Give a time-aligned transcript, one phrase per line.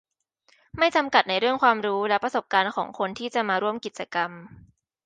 [0.77, 4.31] ไม่จำกัดในเรื่องความรู้และประสบการณ์ของคนที่จะมาร่วมกิจกรรม